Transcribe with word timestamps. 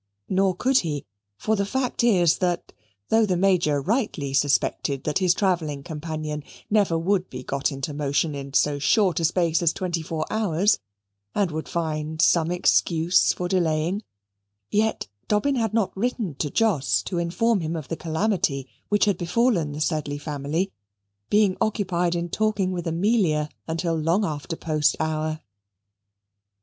Nor 0.29 0.55
could 0.55 0.79
he, 0.79 1.05
for 1.37 1.55
the 1.55 1.63
fact 1.63 2.03
is 2.03 2.39
that, 2.39 2.73
though 3.09 3.23
the 3.23 3.37
Major 3.37 3.79
rightly 3.79 4.33
suspected 4.33 5.03
that 5.03 5.19
his 5.19 5.35
travelling 5.35 5.83
companion 5.83 6.43
never 6.71 6.97
would 6.97 7.29
be 7.29 7.43
got 7.43 7.71
into 7.71 7.93
motion 7.93 8.33
in 8.33 8.55
so 8.55 8.79
short 8.79 9.19
a 9.19 9.25
space 9.25 9.61
as 9.61 9.71
twenty 9.71 10.01
four 10.01 10.25
hours, 10.31 10.79
and 11.35 11.51
would 11.51 11.69
find 11.69 12.19
some 12.19 12.49
excuse 12.49 13.31
for 13.31 13.47
delaying, 13.47 14.01
yet 14.71 15.05
Dobbin 15.27 15.53
had 15.57 15.71
not 15.71 15.95
written 15.95 16.33
to 16.33 16.49
Jos 16.49 17.03
to 17.03 17.19
inform 17.19 17.59
him 17.59 17.75
of 17.75 17.87
the 17.87 17.95
calamity 17.95 18.67
which 18.89 19.05
had 19.05 19.19
befallen 19.19 19.71
the 19.71 19.81
Sedley 19.81 20.17
family, 20.17 20.71
being 21.29 21.55
occupied 21.61 22.15
in 22.15 22.27
talking 22.29 22.71
with 22.71 22.87
Amelia 22.87 23.49
until 23.67 23.93
long 23.93 24.25
after 24.25 24.55
post 24.55 24.95
hour. 24.99 25.41